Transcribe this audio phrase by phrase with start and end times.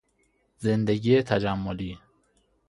[0.57, 1.99] زندگی تجملی